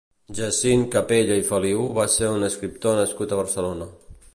[0.37, 3.95] Jacint Capella i Feliú va ser un escriptor nascut a Barcelona.